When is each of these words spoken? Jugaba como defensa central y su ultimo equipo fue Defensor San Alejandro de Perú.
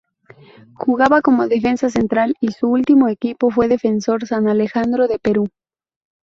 Jugaba 0.73 1.21
como 1.21 1.47
defensa 1.47 1.91
central 1.91 2.33
y 2.41 2.53
su 2.53 2.65
ultimo 2.67 3.07
equipo 3.07 3.51
fue 3.51 3.67
Defensor 3.67 4.25
San 4.25 4.47
Alejandro 4.49 5.07
de 5.07 5.19
Perú. 5.19 5.47